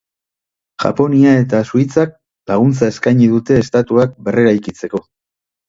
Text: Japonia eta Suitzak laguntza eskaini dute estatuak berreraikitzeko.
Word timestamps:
Japonia 0.83 1.33
eta 1.41 1.59
Suitzak 1.67 2.17
laguntza 2.53 2.91
eskaini 2.95 3.29
dute 3.37 3.61
estatuak 3.67 4.19
berreraikitzeko. 4.31 5.07